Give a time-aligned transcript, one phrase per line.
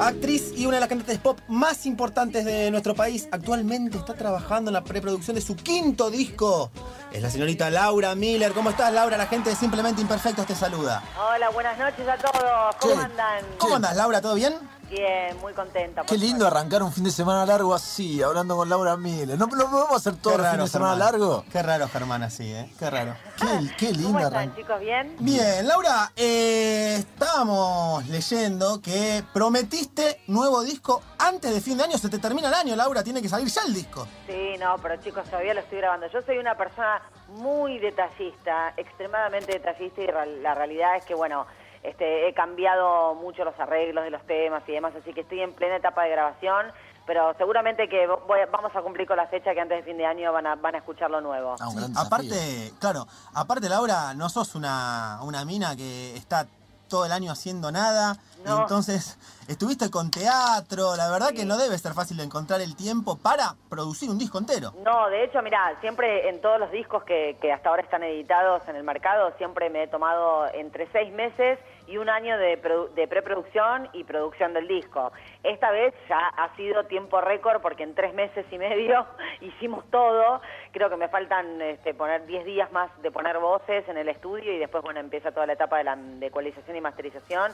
[0.00, 3.28] Actriz y una de las cantantes pop más importantes de nuestro país.
[3.30, 6.70] Actualmente está trabajando en la preproducción de su quinto disco.
[7.12, 8.52] Es la señorita Laura Miller.
[8.52, 9.18] ¿Cómo estás, Laura?
[9.18, 11.02] La gente de Simplemente Imperfectos te saluda.
[11.18, 12.76] Hola, buenas noches a todos.
[12.80, 13.44] ¿Cómo andan?
[13.58, 14.22] ¿Cómo andas, Laura?
[14.22, 14.54] ¿Todo bien?
[14.90, 16.02] Bien, muy contenta.
[16.02, 19.38] Qué lindo arrancar un fin de semana largo así, hablando con Laura Miller.
[19.38, 21.12] ¿No lo podemos hacer todo el fin de semana Germán.
[21.12, 21.44] largo?
[21.52, 22.68] Qué raro, Germán, así, ¿eh?
[22.76, 23.14] Qué raro.
[23.40, 23.46] Qué,
[23.78, 24.56] qué lindo ¿Cómo están, arrancar.
[24.58, 24.80] chicos?
[24.80, 25.16] ¿Bien?
[25.20, 31.96] Bien, Laura, eh, estábamos leyendo que prometiste nuevo disco antes de fin de año.
[31.96, 33.04] Se te termina el año, Laura.
[33.04, 34.08] Tiene que salir ya el disco.
[34.26, 36.08] Sí, no, pero chicos, todavía lo estoy grabando.
[36.12, 41.46] Yo soy una persona muy detallista, extremadamente detallista y la realidad es que, bueno,
[41.82, 45.52] este, he cambiado mucho los arreglos de los temas y demás, así que estoy en
[45.52, 46.66] plena etapa de grabación,
[47.06, 50.06] pero seguramente que voy vamos a cumplir con la fecha que antes de fin de
[50.06, 51.56] año van a, van a escuchar lo nuevo.
[51.58, 56.46] Ah, Sí, aparte, claro, aparte Laura, no sos una, una mina que está
[56.90, 58.18] todo el año haciendo nada.
[58.44, 58.62] No.
[58.62, 60.96] Entonces, estuviste con teatro.
[60.96, 64.38] La verdad que no debe ser fácil de encontrar el tiempo para producir un disco
[64.38, 64.74] entero.
[64.84, 68.62] No, de hecho, mira, siempre en todos los discos que, que hasta ahora están editados
[68.68, 71.58] en el mercado, siempre me he tomado entre seis meses
[71.90, 72.56] y un año de,
[72.94, 75.12] de preproducción y producción del disco.
[75.42, 79.04] Esta vez ya ha sido tiempo récord porque en tres meses y medio
[79.40, 80.40] hicimos todo.
[80.70, 84.52] Creo que me faltan este, poner 10 días más de poner voces en el estudio
[84.52, 87.50] y después, bueno, empieza toda la etapa de la de ecualización y masterización.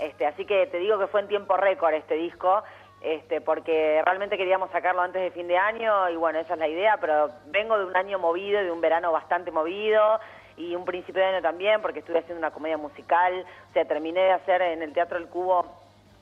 [0.00, 2.64] Este, así que te digo que fue en tiempo récord este disco
[3.00, 6.66] este, porque realmente queríamos sacarlo antes de fin de año y bueno, esa es la
[6.66, 10.18] idea, pero vengo de un año movido, de un verano bastante movido
[10.56, 14.20] y un principio de año también porque estuve haciendo una comedia musical, o sea, terminé
[14.20, 15.66] de hacer en el Teatro del Cubo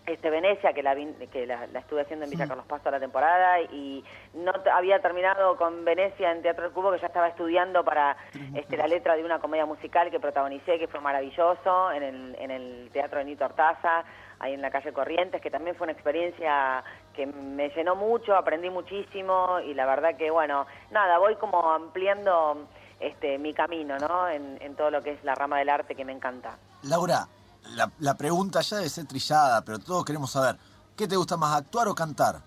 [0.07, 3.01] este Venecia, que la, que la, la estuve haciendo en Villa Carlos Paz toda la
[3.01, 7.83] temporada y no había terminado con Venecia en Teatro del Cubo, que ya estaba estudiando
[7.85, 8.17] para
[8.55, 12.51] este, la letra de una comedia musical que protagonicé, que fue maravilloso, en el, en
[12.51, 14.05] el Teatro de Nito Hortaza,
[14.41, 16.85] ahí en la calle Corrientes, que también fue una experiencia
[17.15, 22.67] que me llenó mucho, aprendí muchísimo y la verdad que, bueno, nada, voy como ampliando
[23.01, 24.29] este, mi camino, ¿no?
[24.29, 26.57] En, en todo lo que es la rama del arte que me encanta.
[26.83, 27.27] Laura,
[27.71, 30.57] la, la pregunta ya debe ser trillada, pero todos queremos saber,
[30.97, 32.41] ¿qué te gusta más, actuar o cantar?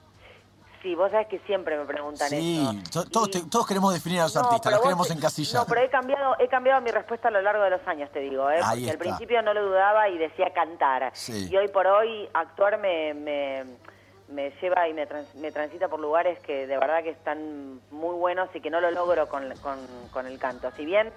[0.84, 3.04] Sí, vos sabés que siempre me preguntan Sí, eso.
[3.04, 5.64] to- todos, queremos definir a los No, artistas, los queremos te- encasillar.
[5.64, 8.20] No, pero he cambiado, he cambiado mi respuesta a lo largo de los años, te
[8.20, 8.50] digo.
[8.52, 8.60] ¿eh?
[8.62, 11.10] Porque al principio no lo dudaba y decía cantar.
[11.14, 11.50] Sí.
[11.52, 13.66] Y hoy por hoy actuar me, me,
[14.28, 18.16] me lleva y me, trans- me transita por lugares que de verdad que están muy
[18.16, 20.72] buenos y que no lo logro con, con, con el canto.
[20.76, 21.14] Si bien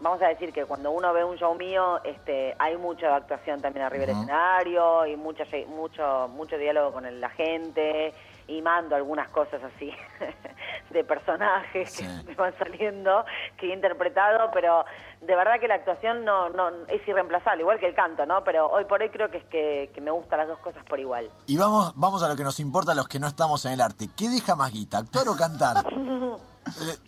[0.00, 3.84] vamos a decir que cuando uno ve un show mío, este, hay mucha actuación también
[3.86, 8.14] arriba del escenario y mucho, mucho, mucho diálogo con el- la gente
[8.50, 9.92] y mando algunas cosas así
[10.90, 12.04] de personajes Sí.
[12.04, 13.24] que me van saliendo
[13.56, 14.84] que he interpretado, pero
[15.20, 18.42] de verdad que la actuación no, no es irreemplazable, igual que el canto, ¿no?
[18.44, 20.98] Pero hoy por hoy creo que es que, que me gustan las dos cosas por
[20.98, 21.30] igual.
[21.46, 23.80] Y vamos, vamos a lo que nos importa a los que no estamos en el
[23.80, 24.08] arte.
[24.16, 25.76] ¿Qué deja más guita, actuar o cantar?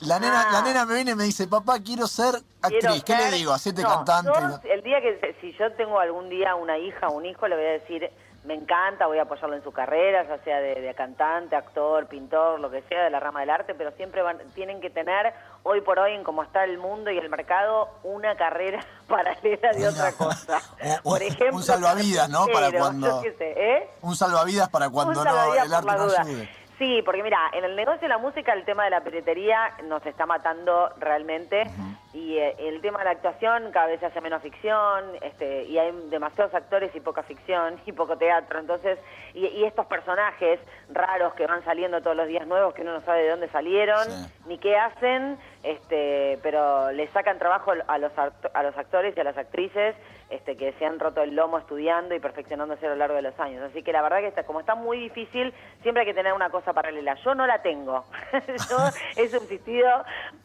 [0.00, 0.52] La nena, Ah.
[0.52, 2.80] la nena me viene y me dice, papá, quiero ser actriz.
[3.04, 3.52] Quiero ¿Qué le digo?
[3.52, 4.72] Hacete No, cantante.
[4.72, 7.64] el día que, si yo tengo algún día una hija o un hijo, le voy
[7.66, 8.10] a decir,
[8.44, 12.58] me encanta, voy a apoyarlo en su carrera, ya sea de, de cantante, actor, pintor,
[12.58, 15.32] lo que sea, de la rama del arte, pero siempre van, tienen que tener,
[15.62, 19.88] hoy por hoy, en cómo está el mundo y el mercado, una carrera paralela de
[19.88, 20.60] otra cosa.
[21.04, 22.46] O- por ejemplo, un salvavidas, ¿no?
[22.52, 23.90] Para cuando- qué sé, ¿eh?
[24.00, 26.48] Un salvavidas para cuando Un no, el arte no ayude.
[26.78, 30.04] Sí, porque mira, en el negocio de la música el tema de la piratería nos
[30.04, 31.62] está matando realmente
[32.12, 35.78] y eh, el tema de la actuación cada vez se hace menos ficción este, y
[35.78, 38.98] hay demasiados actores y poca ficción y poco teatro, entonces
[39.34, 40.60] y, y estos personajes
[40.90, 44.04] raros que van saliendo todos los días nuevos que uno no sabe de dónde salieron
[44.04, 44.32] Sí.
[44.46, 49.24] ni qué hacen, este, pero le sacan trabajo a los a los actores y a
[49.24, 49.94] las actrices
[50.28, 53.38] este, que se han roto el lomo estudiando y perfeccionándose a lo largo de los
[53.38, 53.62] años.
[53.62, 56.48] Así que la verdad que está, como está muy difícil, siempre hay que tener una
[56.48, 57.14] cosa paralela.
[57.22, 58.04] Yo no la tengo.
[58.70, 58.78] Yo
[59.16, 59.88] he subsistido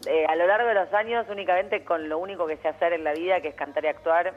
[0.05, 3.04] eh, a lo largo de los años únicamente con lo único que sé hacer en
[3.04, 4.33] la vida, que es cantar y actuar.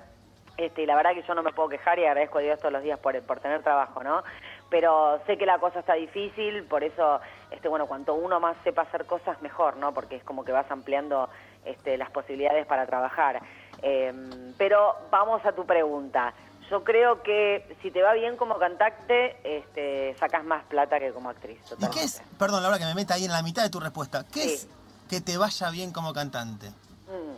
[0.56, 2.72] Este, y la verdad que yo no me puedo quejar y agradezco a Dios todos
[2.72, 4.22] los días por, por tener trabajo, ¿no?
[4.68, 7.20] Pero sé que la cosa está difícil, por eso,
[7.50, 9.92] este, bueno, cuanto uno más sepa hacer cosas, mejor, ¿no?
[9.94, 11.30] Porque es como que vas ampliando
[11.64, 13.40] este, las posibilidades para trabajar.
[13.82, 14.12] Eh,
[14.58, 16.34] pero vamos a tu pregunta.
[16.68, 21.30] Yo creo que si te va bien como cantante, este, sacas más plata que como
[21.30, 21.58] actriz.
[21.58, 21.98] ¿Y totalmente.
[21.98, 22.22] qué es?
[22.38, 24.24] Perdón, Laura, que me meta ahí en la mitad de tu respuesta.
[24.32, 24.52] ¿Qué Sí.
[24.54, 24.68] es
[25.08, 26.70] que te vaya bien como cantante?
[27.10, 27.36] Mm.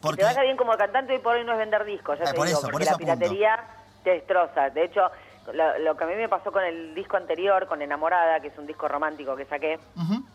[0.00, 2.24] Porque Que te vaya bien como cantante hoy por hoy no es vender discos, ya
[2.24, 3.64] Eh, te por digo, eso, por porque eso la piratería
[4.02, 4.70] te destroza.
[4.70, 5.08] De hecho,
[5.52, 8.58] lo, lo que a mí me pasó con el disco anterior, con Enamorada, que es
[8.58, 9.78] un disco romántico que saqué,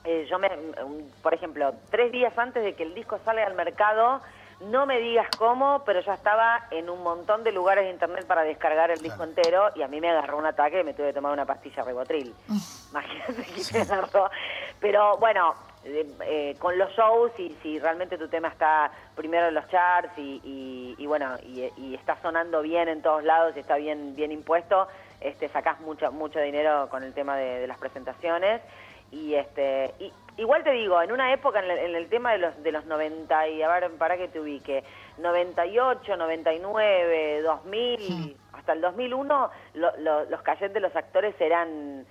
[0.06, 0.48] eh, yo me,
[0.84, 4.22] un- por ejemplo, tres días antes de que el disco salga al mercado,
[4.60, 8.42] No me digas cómo, pero ya estaba en un montón de lugares de internet para
[8.42, 11.14] descargar el disco entero y a mí me agarró un ataque y me tuve que
[11.14, 12.34] tomar una pastilla ribotril.
[12.90, 14.32] Imagínate que me agarró.
[14.80, 15.54] Pero bueno,
[15.88, 20.18] eh, eh, con los shows y si realmente tu tema está primero en los charts
[20.18, 24.16] y, y- y bueno y, y está sonando bien en todos lados y está bien
[24.16, 24.88] bien impuesto
[25.22, 28.62] este sacás mucho mucho dinero con el tema de, de las presentaciones.
[29.10, 32.40] Y este y, igual te digo en una época en el, en el tema de
[32.40, 34.84] los de los 90 y a ver para que te ubique
[35.20, 42.06] 98 99 2000 hasta el 2001 lo- lo- los cachets de los actores eran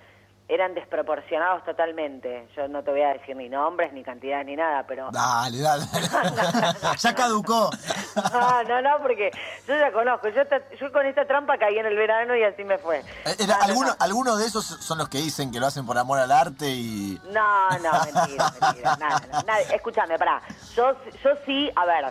[0.49, 2.47] eran desproporcionados totalmente.
[2.55, 5.09] Yo no te voy a decir ni nombres, ni cantidades, ni nada, pero...
[5.11, 5.83] Dale, dale.
[6.99, 7.69] ya caducó.
[8.33, 9.31] No, no, no, porque
[9.67, 10.29] yo ya conozco.
[10.29, 10.41] Yo,
[10.79, 12.99] yo con esta trampa caí en el verano y así me fue.
[12.99, 13.95] Eh, No, era- no, alguno- no.
[13.99, 17.19] algunos de esos son los que dicen que lo hacen por amor al arte y...
[17.31, 18.95] No, no, mentira, mentira.
[18.97, 19.59] Nada, nada, nada.
[19.61, 20.41] Escúchame, pará.
[20.75, 22.05] Yo, yo sí, a ver,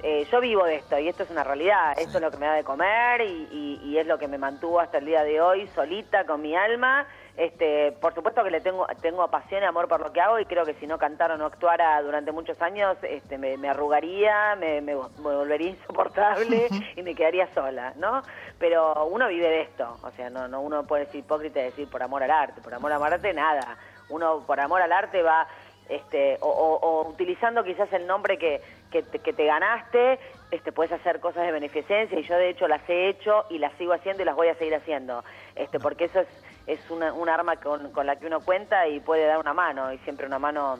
[0.00, 1.94] eh, yo vivo de esto y esto es una realidad.
[1.98, 4.38] Esto es lo que me da de comer y, y- y es lo que me
[4.38, 7.06] mantuvo hasta el día de hoy solita con mi alma.
[7.36, 10.44] Este, por supuesto que le tengo, tengo pasión y amor por lo que hago y
[10.46, 14.56] creo que si no cantara o no actuara durante muchos años, este, me, me arrugaría,
[14.56, 18.22] me, me me volvería insoportable y me quedaría sola, ¿no?
[18.58, 21.88] Pero uno vive de esto, o sea, no, no uno puede ser hipócrita y decir
[21.88, 23.76] por amor al arte, por amor al arte nada.
[24.08, 25.46] Uno por amor al arte va
[25.88, 30.18] este, o, o- o utilizando quizás el nombre que, que, te, que te ganaste,
[30.50, 33.72] este, puedes hacer cosas de beneficencia y yo de hecho las he hecho y las
[33.74, 35.24] sigo haciendo y las voy a seguir haciendo,
[35.54, 36.28] este, porque eso es,
[36.66, 39.92] es una, un arma con, con la que uno cuenta y puede dar una mano
[39.92, 40.78] y siempre una mano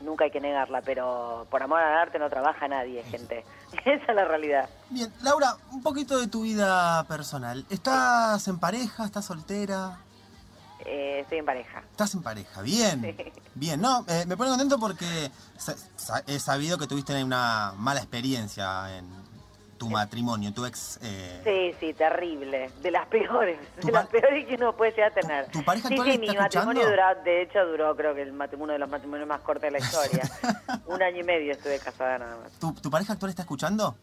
[0.00, 3.44] nunca hay que negarla, pero por amor al arte no trabaja nadie, gente.
[3.84, 4.68] Esa es la realidad.
[4.88, 7.64] Bien, Laura, un poquito de tu vida personal.
[7.70, 9.04] ¿Estás en pareja?
[9.04, 9.98] ¿Estás soltera?
[10.86, 11.82] Eh, estoy en pareja.
[11.90, 13.02] Estás en pareja, bien.
[13.16, 13.32] Sí.
[13.54, 15.30] Bien, no, eh, me pone contento porque
[16.26, 19.08] he sabido que tuviste una mala experiencia en
[19.78, 20.98] tu matrimonio, tu ex...
[21.02, 22.70] eh, Sí, sí, terrible.
[22.82, 23.58] De las peores.
[23.80, 25.50] ¿Tu De las peores que uno puede llegar a tener.
[25.50, 28.72] tu pareja sí, actual sí, mi matrimonio duró, de hecho duró creo que el uno
[28.74, 30.22] de los matrimonios más cortos de la historia.
[30.86, 32.52] Un año y medio estuve casada nada más.
[32.58, 33.96] ¿tu, tu pareja actual está escuchando?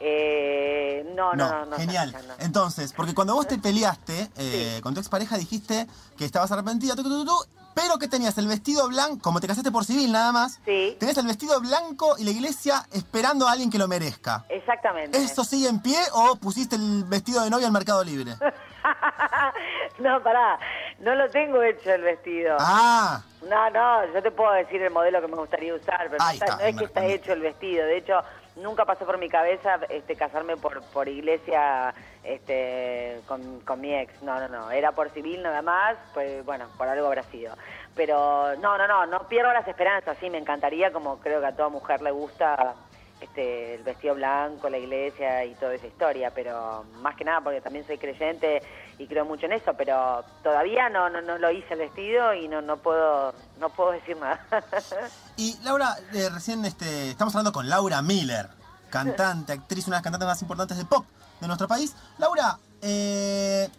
[0.00, 1.76] Eh, no, no, no, no.
[1.76, 2.08] genial.
[2.10, 2.34] escuchando.
[2.40, 4.82] Entonces, porque cuando vos te peleaste eh, Sí.
[4.82, 5.86] con tu expareja dijiste
[6.18, 7.32] que estabas arrepentida, tu, tu, tu, tu,
[7.74, 10.96] pero que tenías el vestido blanco, como te casaste por civil nada más, Sí.
[10.98, 14.44] tenías el vestido blanco y la iglesia esperando a alguien que lo merezca.
[14.48, 15.16] Exactamente.
[15.18, 18.34] ¿Eso sigue en pie o pusiste el vestido de novia al Mercado Libre?
[19.98, 20.58] no, pará.
[21.00, 22.56] No lo tengo hecho el vestido.
[22.60, 26.24] Ah, No, no, yo te puedo decir el modelo que me gustaría usar, pero no,
[26.24, 27.84] Ahí está- está, no es que está hecho el vestido.
[27.86, 28.20] De hecho,
[28.56, 31.94] nunca pasó por mi cabeza este, casarme por, por iglesia
[32.24, 34.22] este, con, con mi ex.
[34.22, 34.70] No, no, no.
[34.70, 37.54] Era por civil nada más, pues bueno, por algo habrá sido.
[37.94, 40.16] Pero no, no, no, no pierdo las esperanzas.
[40.18, 42.74] Sí, me encantaría, como creo que a toda mujer le gusta
[43.20, 47.60] este, el vestido blanco, la iglesia y toda esa historia, pero más que nada porque
[47.60, 48.60] también soy creyente
[48.98, 52.46] y creo mucho en eso, pero todavía no, no, no lo hice el vestido y
[52.48, 54.38] no, no puedo no puedo decir nada.
[55.36, 58.48] y Laura, eh, recién este, estamos hablando con Laura Miller,
[58.90, 61.04] cantante, actriz, una de las cantantes más importantes de pop
[61.40, 61.94] de nuestro país.
[62.18, 63.70] Laura, eh,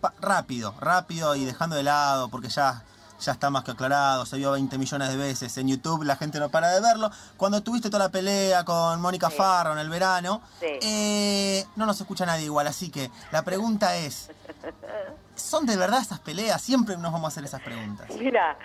[0.00, 2.82] pa- rápido, rápido y dejando de lado, porque ya,
[3.20, 6.38] ya está más que aclarado, se vio 20 millones de veces en YouTube, la gente
[6.40, 7.10] no para de verlo.
[7.36, 9.36] Cuando tuviste toda la pelea con Mónica Sí.
[9.36, 10.66] Farro en el verano, Sí.
[10.80, 14.30] eh, no nos escucha nadie igual, así que la pregunta es,
[15.36, 16.60] ¿son de verdad esas peleas?
[16.60, 18.08] Siempre nos vamos a hacer esas preguntas.
[18.18, 18.56] Mira,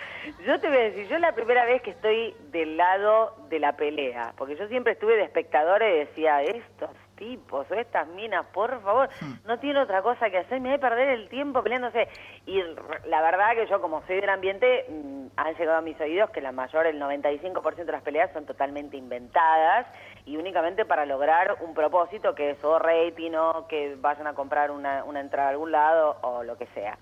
[0.46, 3.58] yo te voy a decir, yo es la primera vez que estoy del lado de
[3.58, 8.44] la pelea, porque yo siempre estuve de espectadora y decía, estos tipos o estas minas,
[8.46, 9.08] por favor,
[9.46, 12.08] no tiene otra cosa que hacer, me voy a perder el tiempo peleándose.
[12.46, 12.60] Y
[13.06, 16.40] la verdad que yo como soy del ambiente, mm, han llegado a mis oídos que
[16.40, 19.86] la mayor, el 95% de las peleas son totalmente inventadas
[20.24, 24.70] y únicamente para lograr un propósito que es o rating o que vayan a comprar
[24.70, 26.96] una, una entrada a algún lado o lo que sea.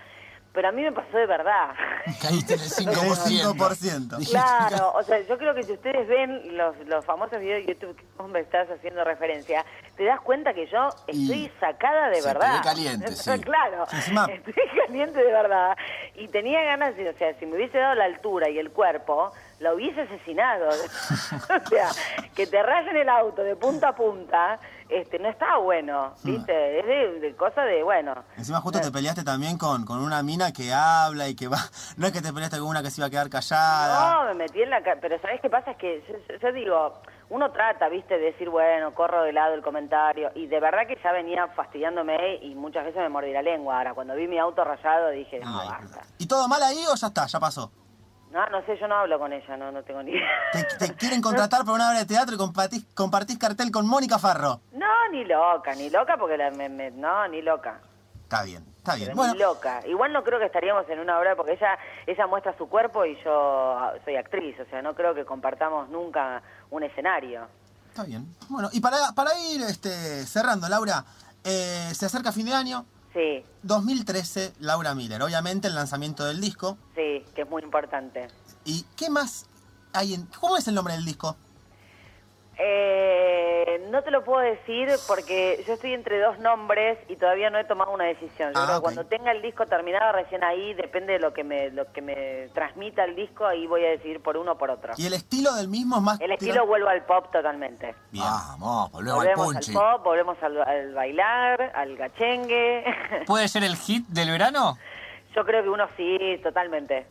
[0.53, 1.69] Pero a mí me pasó de verdad.
[2.21, 3.55] Caíste en el 5%.
[3.55, 4.17] 5%.
[4.17, 7.73] Dijiste, Claro, o sea, yo creo que si ustedes ven los, los famosos videos de
[7.75, 9.65] YouTube que vos me estás haciendo referencia,
[9.97, 12.51] te das cuenta que yo estoy Y sacada de se verdad.
[12.51, 13.31] pegué caliente, sí.
[13.43, 14.55] claro, estoy
[14.87, 15.77] caliente de verdad.
[16.17, 19.31] Y tenía ganas, de, o sea, si me hubiese dado la altura y el cuerpo,
[19.61, 20.69] la hubiese asesinado.
[20.71, 21.89] o sea,
[22.35, 26.81] que te rayen el auto de punta a punta, este, no está bueno, ¿viste?
[26.81, 28.15] Es de, de cosa de, bueno...
[28.37, 31.59] Encima justo te peleaste también con, con una mina que habla y que va...
[31.97, 34.15] No es que te peleaste con una que se iba a quedar callada.
[34.15, 34.83] No, me metí en la...
[34.83, 35.73] ca- Pero ¿sabes qué pasa?
[35.73, 39.63] Es que yo, yo- digo, uno trata, viste, de decir, bueno, corro de lado el
[39.63, 40.31] comentario.
[40.35, 43.77] Y de verdad que ya venía fastidiándome y muchas veces me mordí la lengua.
[43.79, 46.01] Ahora, cuando vi mi auto rayado dije, no, basta.
[46.19, 47.27] ¿Y todo mal ahí o ya está?
[47.27, 47.71] Ya pasó.
[48.31, 50.29] No, no sé, yo no hablo con ella, no, no tengo ni idea.
[50.53, 54.19] Te, te quieren contratar para una obra de teatro y compartís, compartís cartel con Mónica
[54.19, 54.61] Farro.
[54.73, 57.81] No, ni loca, ni loca porque la, me- me- no, ni loca.
[58.23, 59.07] Está bien, está bien.
[59.09, 59.83] Pero Bueno, Ni loca.
[59.89, 63.17] Igual no creo que estaríamos en una obra porque ella ella muestra su cuerpo y
[63.25, 63.33] yo
[63.77, 67.49] ah, soy actriz, o sea, no creo que compartamos nunca un escenario.
[67.89, 68.33] está bien.
[68.49, 71.05] Bueno, y para, para ir este, cerrando, Laura,
[71.43, 72.87] eh, se acerca fin de año.
[73.13, 75.21] Sí, 2013, Laura Miller.
[75.23, 76.79] Obviamente el lanzamiento del disco.
[76.95, 78.29] sí, que es muy importante.
[78.65, 79.47] ¿Y qué más
[79.93, 80.27] hay en...
[80.39, 81.37] ¿Cómo es el nombre del disco?
[82.59, 83.40] Eh,
[83.91, 87.65] no te lo puedo decir porque yo estoy entre dos nombres y todavía no he
[87.65, 88.53] tomado una decisión.
[88.55, 91.71] Yo Ah, creo cuando tenga el disco terminado, recién ahí, depende de lo que me
[91.71, 94.93] lo que me transmita el disco, ahí voy a decidir por uno o por otro.
[94.97, 96.21] ¿Y el estilo del mismo es más...
[96.21, 97.95] El estilo vuelvo al pop totalmente.
[98.11, 98.25] Bien.
[98.25, 99.73] Vamos, volvemos al Volvemos al punchi.
[99.73, 102.85] pop, volvemos al, al bailar, al gachengue.
[103.27, 104.77] ¿Puede ser el hit del verano?
[105.37, 107.07] Yo creo que uno sí, totalmente.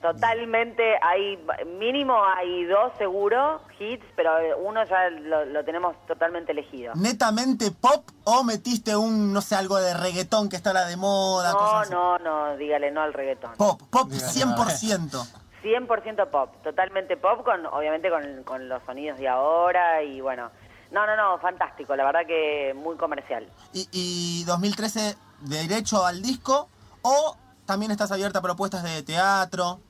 [0.00, 6.94] Totalmente, hay mínimo hay dos seguro hits, pero uno ya lo, lo tenemos totalmente elegido.
[6.94, 11.52] ¿Netamente pop o metiste un, no sé, algo de reggaetón que está ahora de moda?
[11.52, 11.92] No, cosas así?
[11.92, 13.56] no, no, dígale no al reggaetón.
[13.56, 15.44] Pop, pop 100%.
[15.64, 20.50] 100% pop, totalmente pop, con obviamente con, con los sonidos de ahora y bueno.
[20.92, 23.46] No, no, no, fantástico, la verdad que muy comercial.
[23.72, 26.68] Y, y 2013, derecho al disco
[27.02, 27.36] o
[27.66, 29.80] también estás abierta a propuestas de teatro.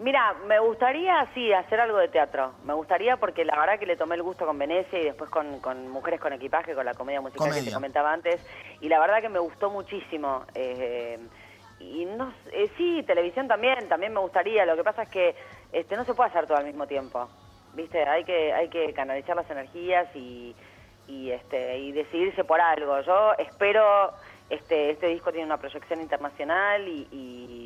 [0.00, 2.52] Mira, me gustaría, sí, hacer algo de teatro.
[2.64, 5.60] Me gustaría porque la verdad que le tomé el gusto con Venecia y después con,
[5.60, 8.40] con Mujeres con Equipaje, con la comedia musical que te comentaba antes.
[8.80, 10.46] Y la verdad que me gustó muchísimo.
[10.54, 11.18] eh,
[11.80, 14.64] y no eh, sí, televisión también, también me gustaría.
[14.64, 15.34] Lo que pasa es que
[15.72, 17.28] este no se puede hacer todo al mismo tiempo.
[17.74, 18.02] ¿Viste?
[18.02, 20.56] Hay que, hay que canalizar las energías y,
[21.08, 23.00] y, este, y decidirse por algo.
[23.02, 24.12] Yo espero,
[24.48, 27.59] este, este disco tiene una proyección internacional y, y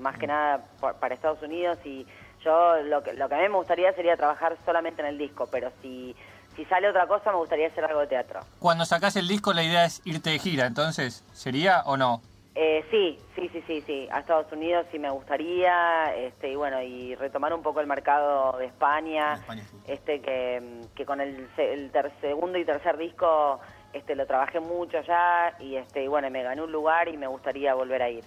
[0.00, 2.06] más que nada por- para Estados Unidos y
[2.44, 5.46] yo lo que, lo que a mí me gustaría sería trabajar solamente en el disco,
[5.50, 6.16] pero si,
[6.56, 8.40] si sale otra cosa me gustaría hacer algo de teatro.
[8.58, 12.22] Cuando sacás el disco la idea es irte de gira, entonces, ¿sería o no?
[12.56, 14.08] Eh, sí, sí, sí, sí, sí.
[14.10, 18.58] A Estados Unidos sí me gustaría, este, y bueno, y retomar un poco el mercado
[18.58, 19.76] de España, De España, sí.
[19.86, 23.60] este, que, que con el, el ter- segundo y tercer disco,
[23.92, 27.28] este, lo trabajé mucho ya, y este, y bueno, me gané un lugar y me
[27.28, 28.24] gustaría volver a ir.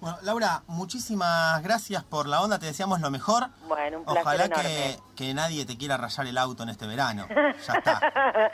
[0.00, 3.48] Bueno, Laura, muchísimas gracias por la onda, te deseamos lo mejor.
[3.68, 4.64] Bueno, un placer Ojalá enorme.
[4.64, 7.26] que, que nadie te quiera rayar el auto en este verano.
[7.28, 8.00] Ya está.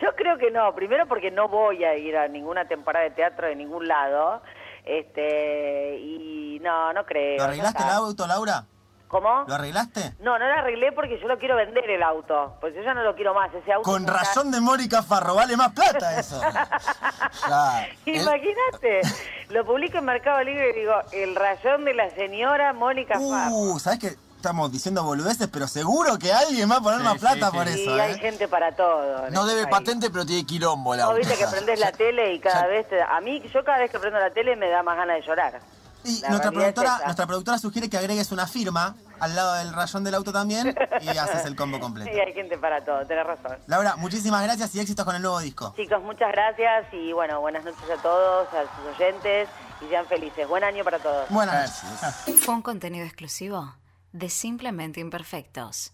[0.00, 3.46] Yo creo que no, primero porque no voy a ir a ninguna temporada de teatro
[3.46, 4.40] de ningún lado,
[4.84, 7.38] este, y no, no creo.
[7.38, 8.64] ¿Lo arreglaste el auto, Laura?
[9.08, 9.44] ¿Cómo?
[9.46, 10.14] ¿Lo arreglaste?
[10.18, 12.56] No, no lo arreglé porque yo lo quiero vender el auto.
[12.60, 13.54] Pues yo ya no lo quiero más.
[13.54, 13.88] Ese auto.
[13.88, 16.40] Con razón de Mónica Farro, vale más plata eso.
[18.06, 19.02] Imagínate.
[19.50, 23.18] Lo publico en Mercado Libre y digo, el rayón de la señora Mónica.
[23.18, 24.16] Uh, ¿sabes qué?
[24.36, 27.56] Estamos diciendo boludeces, pero seguro que alguien va a poner Sí, más sí, plata sí.
[27.56, 28.18] por Y eso, hay ¿eh?
[28.18, 29.26] gente para todo.
[29.26, 29.76] en No este debe país.
[29.78, 31.26] patente, pero tiene quilombo la Vos auto.
[31.28, 33.00] viste que prendés la tele y cada vez te...
[33.02, 35.60] A mí, yo cada vez que prendo la tele me da más ganas de llorar.
[36.04, 37.04] Y La nuestra realidad es productora, esa.
[37.06, 41.08] nuestra productora sugiere que agregues una firma al lado del rayón del auto también y
[41.08, 42.10] haces el combo completo.
[42.12, 43.58] Sí, hay gente para todo, tenés razón.
[43.66, 45.74] Laura, muchísimas gracias y éxitos con el nuevo disco.
[45.76, 49.48] Chicos, muchas gracias y bueno, buenas noches a todos, a sus oyentes
[49.80, 50.46] y sean felices.
[50.48, 51.28] Buen año para todos.
[51.30, 52.40] Buenas noches.
[52.40, 53.74] Fue un contenido exclusivo
[54.12, 55.92] de Simplemente Imperfectos.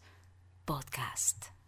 [0.64, 1.62] Podcast.